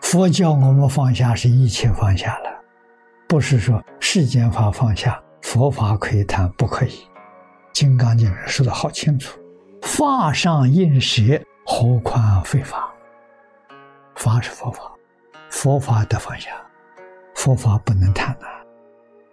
[0.00, 2.50] 佛教我们放下是一切放下了，
[3.26, 6.90] 不是说世间法放下，佛法可以谈不可以？
[7.72, 9.40] 《金刚经》说的好清楚
[9.80, 11.22] ：“法上应舍，
[11.64, 12.92] 何况非法？”
[14.16, 14.92] 法是佛法，
[15.48, 16.50] 佛法得放下，
[17.34, 18.46] 佛法不能谈、啊。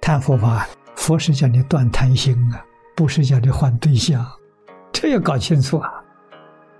[0.00, 0.66] 谈佛法，
[0.96, 2.66] 佛是叫你断贪心啊，
[2.96, 4.26] 不是叫你换对象，
[4.92, 6.03] 这要搞清楚啊。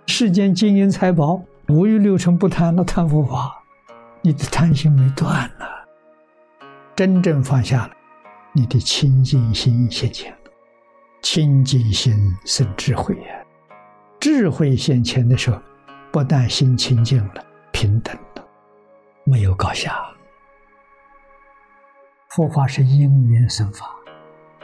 [0.07, 3.63] 世间金银财宝，五欲六尘不贪，那贪佛法。
[4.23, 5.67] 你的贪心没断了，
[6.95, 7.93] 真正放下了，
[8.53, 10.39] 你的清净心现前了。
[11.21, 13.45] 清净心生智慧呀，
[14.21, 15.61] 智慧现前的时候，
[16.13, 18.45] 不但心清净了，平等了，
[19.25, 19.95] 没有高下。
[22.31, 23.87] 佛法是因缘生法，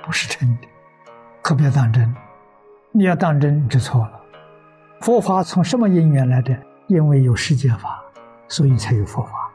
[0.05, 0.69] 不是真的，
[1.43, 2.15] 可别当真。
[2.93, 4.20] 你要当真就错了。
[5.01, 6.55] 佛法从什么因缘来的？
[6.87, 8.03] 因为有世间法，
[8.49, 9.51] 所以才有佛法。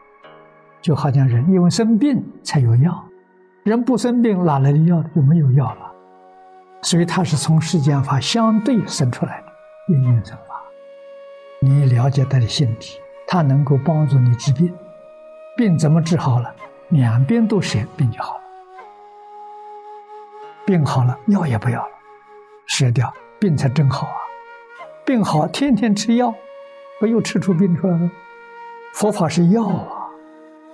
[0.81, 3.03] 就好像人因为生病才有药，
[3.63, 5.03] 人不生病哪来的药？
[5.15, 5.91] 就没有药了。
[6.81, 9.47] 所以它是从世间法相对生出来的
[9.93, 10.55] 因缘生法。
[11.61, 14.73] 你了解它的性体，它能够帮助你治病。
[15.55, 16.51] 病怎么治好了？
[16.89, 18.41] 两边都舍，病就好了。
[20.65, 21.91] 病好了，药也不要了，
[22.65, 24.24] 舍掉，病才真好啊！
[25.05, 26.33] 病好，天天吃药，
[26.99, 28.09] 不又吃出病出来了？
[28.95, 30.09] 佛法是药啊！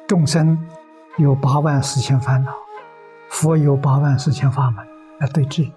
[0.07, 0.57] 众生
[1.17, 2.53] 有八万四千烦恼，
[3.27, 4.87] 佛有八万四千法门
[5.19, 5.67] 来对治。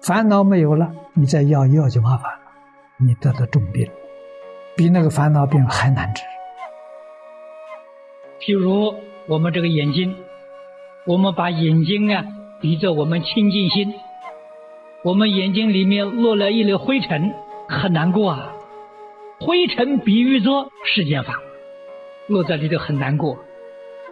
[0.00, 2.40] 烦恼没有了，你再要药就麻烦了，
[2.96, 3.88] 你得了重病，
[4.76, 6.22] 比那个烦恼病还难治。
[8.40, 8.92] 譬如
[9.28, 10.16] 我们这个眼睛，
[11.06, 12.24] 我们把眼睛啊
[12.60, 13.94] 比作我们清净心，
[15.04, 17.32] 我们眼睛里面落了一粒灰尘，
[17.68, 18.52] 很难过啊。
[19.40, 21.40] 灰尘比喻作世间法，
[22.26, 23.38] 落在里头很难过。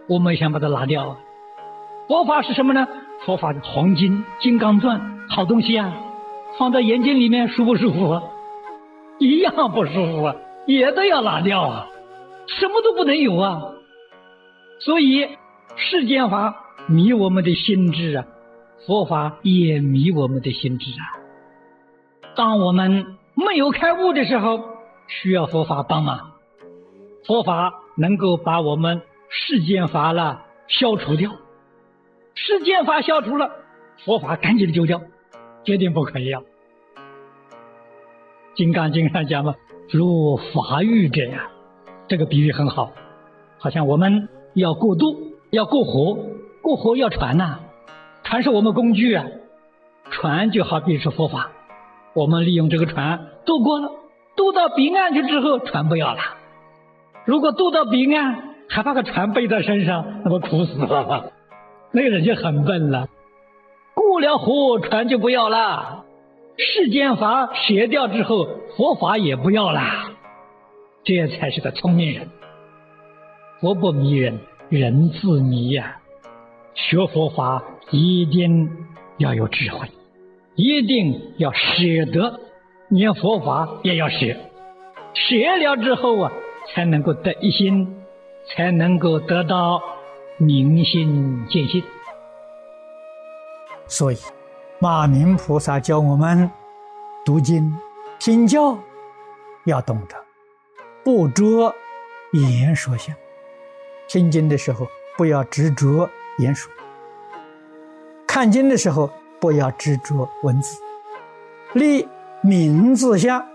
[0.09, 1.17] 我们想把它拿掉，
[2.06, 2.87] 佛法是什么呢？
[3.25, 5.93] 佛法的黄金、金刚钻，好东西啊，
[6.59, 8.22] 放在眼睛里面舒不舒服？
[9.19, 11.89] 一样不舒服啊，也都要拿掉啊，
[12.47, 13.62] 什么都不能有啊。
[14.78, 15.27] 所以
[15.75, 16.55] 世间法
[16.87, 18.27] 迷我们的心智啊，
[18.87, 21.19] 佛法也迷我们的心智啊。
[22.37, 24.60] 当我们没有开悟的时候，
[25.06, 26.32] 需要佛法帮忙，
[27.24, 29.02] 佛法能够把我们。
[29.28, 31.30] 世间法了，消除掉；
[32.34, 33.50] 世间法消除了，
[34.04, 35.02] 佛法赶紧丢掉，
[35.64, 36.41] 绝对不可以要。
[38.54, 39.56] 《金刚经》上讲嘛，
[39.91, 41.50] 如法欲者呀，
[42.06, 42.92] 这个比喻很好，
[43.58, 46.16] 好像我们要过渡，要过河，
[46.62, 47.58] 过河要船呐，
[48.22, 49.26] 船是我们工具啊，
[50.08, 51.50] 船就好比是佛法，
[52.16, 53.91] 我们利用这个船渡过了，
[54.37, 56.21] 渡到彼岸去之后，船不要了。
[57.27, 61.25] 如果渡到彼岸，还把个船背在身上，那不苦死了吗？
[61.93, 63.06] 那个人就很笨了。
[63.94, 66.04] 过了河，船就不要了。
[66.56, 68.48] 世间法学掉之后，
[68.78, 69.83] 佛法也不要了。
[71.04, 72.31] 这才是个聪明人。
[73.60, 74.38] 佛不迷人，
[74.71, 75.98] 人自迷呀。
[76.72, 78.71] 学佛法一定
[79.19, 79.87] 要有智慧，
[80.56, 82.41] 一定要舍得，
[82.89, 84.17] 念佛法也要舍。
[85.15, 86.33] 舍了之后啊，
[86.75, 88.03] 才能够得一心。
[88.49, 89.83] 才能够得到
[90.37, 91.83] 明心见性。
[93.89, 94.16] 所以，
[94.78, 96.49] 马明菩萨教我们
[97.25, 97.77] 读经、
[98.21, 98.78] 听教，
[99.65, 100.15] 要懂得
[101.03, 101.75] 不着
[102.33, 103.12] 言说相。
[104.06, 106.09] 听经的时候，不要执着
[106.39, 106.71] 言说；
[108.28, 110.78] 看经的时候，不要执着文字。
[111.72, 112.08] 立
[112.41, 113.47] 名字相，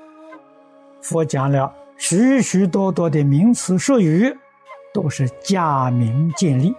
[1.02, 4.38] 佛讲了许许多多的名词术语。
[4.94, 6.76] 都是假名建立，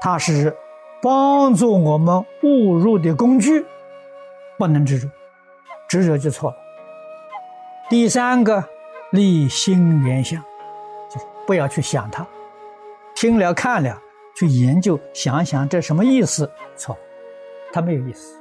[0.00, 0.56] 它是
[1.02, 3.66] 帮助我们误入的工具，
[4.56, 5.08] 不能执着，
[5.88, 6.56] 执着就错了。
[7.90, 8.62] 第三个
[9.10, 10.40] 立心原相，
[11.10, 12.24] 就是不要去想它，
[13.16, 14.00] 听了看了
[14.36, 16.96] 去研究想想这什么意思，错，
[17.72, 18.38] 它没有意思，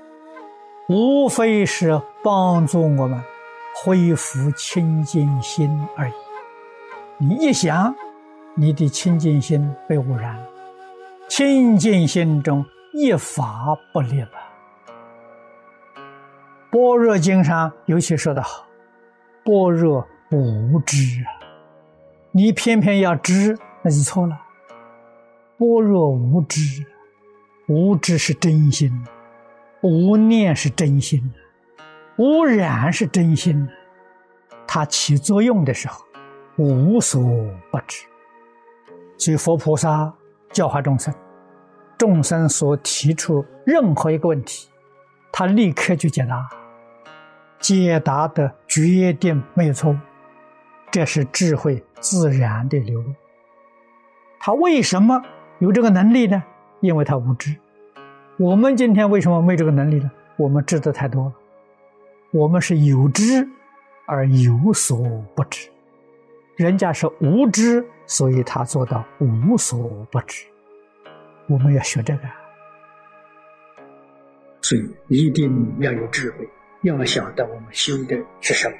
[0.89, 3.21] 无非是帮助我们
[3.83, 6.13] 恢复清净心而已。
[7.17, 7.95] 你一想。
[8.59, 10.47] 你的清净心被污染了，
[11.27, 14.31] 清净心中一法不立了。
[16.71, 18.65] 般若经上尤其说得好
[19.45, 21.29] ：“般若无知啊！”
[22.33, 24.35] 你偏偏要知，那就错了。
[25.59, 26.83] 般若无知，
[27.67, 28.91] 无知是真心，
[29.81, 31.31] 无念是真心，
[32.17, 33.67] 无染是真心。
[34.67, 36.03] 它起作用的时候，
[36.57, 37.21] 无所
[37.71, 38.05] 不知。
[39.17, 40.13] 所以佛菩萨
[40.51, 41.13] 教化众生，
[41.97, 44.69] 众生所提出任何一个问题，
[45.31, 46.49] 他立刻就解答，
[47.59, 49.97] 解答的决定没有错误，
[50.91, 53.13] 这是智慧自然的流露。
[54.39, 55.21] 他为什么
[55.59, 56.43] 有这个能力呢？
[56.81, 57.55] 因为他无知。
[58.39, 60.11] 我们今天为什么没这个能力呢？
[60.35, 61.33] 我们知的太多了，
[62.31, 63.47] 我们是有知
[64.05, 64.99] 而有所
[65.35, 65.67] 不知，
[66.55, 70.45] 人家是无知，所以他做到无所不知。
[71.47, 72.21] 我们要学这个，
[74.61, 76.47] 所以一定要有智慧，
[76.83, 78.75] 要晓得我们修的是什么。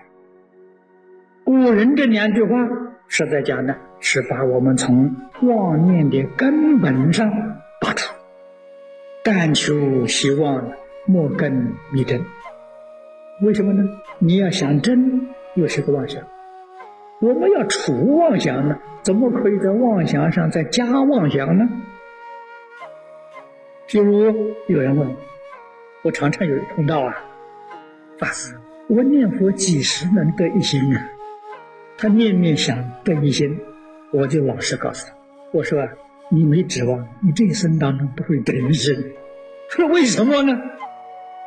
[1.44, 2.50] 古人这两句话
[3.08, 5.12] 实在讲呢，是把我们从
[5.42, 7.28] 妄念的根本上
[7.82, 8.14] 拔出。
[9.30, 10.72] 但求希望，
[11.06, 11.52] 莫跟
[11.92, 12.18] 迷真。
[13.42, 13.84] 为什么呢？
[14.20, 16.24] 你要想真，又是个妄想。
[17.20, 21.68] 我们要除妄想呢，怎么可以在妄想上再加妄想呢？
[23.90, 24.34] 譬如
[24.68, 25.14] 有人问，
[26.04, 27.14] 我常常有碰到啊，
[28.18, 28.56] 法师，
[28.88, 31.02] 我念佛几时能得一心呢？
[31.98, 33.60] 他念念想得一心，
[34.14, 35.14] 我就老实告诉他，
[35.52, 35.86] 我说。
[36.30, 38.94] 你没指望，你这一生当中不会得一心，
[39.78, 40.60] 那为什么呢？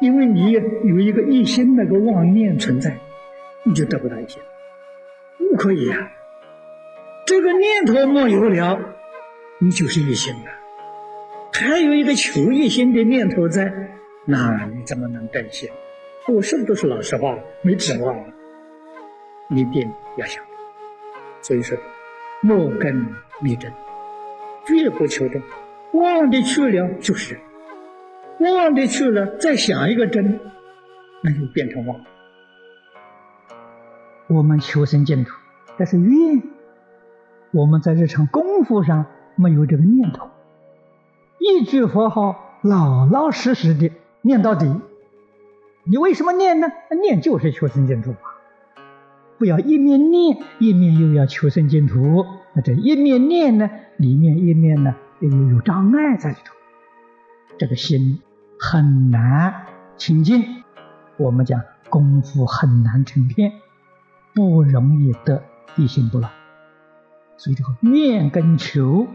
[0.00, 2.96] 因为你有一个一心那个妄念存在，
[3.64, 4.40] 你就得不到一心。
[5.50, 6.10] 不可以呀，
[7.26, 8.80] 这个念头没有了，
[9.58, 10.50] 你就是一心了。
[11.52, 13.70] 还有一个求一心的念头在，
[14.24, 15.68] 那你怎么能得心？
[16.28, 18.24] 我说的都是老实话，没指望了，
[19.50, 20.42] 一定要想。
[21.42, 21.76] 所以说，
[22.40, 23.06] 莫跟
[23.42, 23.70] 密真。
[24.66, 25.42] 绝不求真，
[25.92, 27.38] 忘的去了就是，
[28.38, 30.38] 忘的去了再想一个真，
[31.22, 32.00] 那就变成妄。
[34.28, 35.32] 我们求生净土，
[35.76, 36.42] 但是愿。
[37.52, 40.30] 我们在日常功夫上没有这个念头，
[41.40, 43.90] 一句佛号老老实实的
[44.22, 44.72] 念到底。
[45.82, 46.68] 你为什么念呢？
[47.02, 48.14] 念就是求生净土。
[49.40, 56.54] 不要一面念一面又要求生净土，那这一面念呢，里面一面呢又有障碍在里头，
[57.58, 58.20] 这个心
[58.58, 59.64] 很难
[59.96, 60.44] 清净。
[61.16, 63.54] 我们讲功夫很难成片，
[64.34, 65.42] 不容易得
[65.74, 66.30] 一心不乱。
[67.38, 69.06] 所以这个愿跟求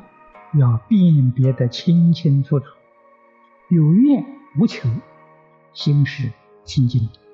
[0.55, 2.65] 要辨别的清清楚楚，
[3.69, 4.25] 有愿
[4.59, 4.89] 无求，
[5.73, 6.31] 心是
[6.63, 7.24] 清净的。